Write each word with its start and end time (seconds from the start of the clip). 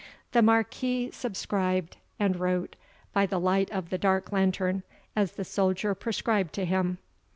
The 0.31 0.41
Marquis 0.41 1.11
subscribed, 1.11 1.97
and 2.19 2.39
wrote, 2.39 2.75
by 3.13 3.27
the 3.27 3.39
light 3.39 3.69
of 3.69 3.91
the 3.91 3.99
dark 3.99 4.31
lantern, 4.31 4.81
as 5.15 5.33
the 5.33 5.45
soldier 5.45 5.93
prescribed 5.93 6.53
to 6.53 6.65
him. 6.65 6.97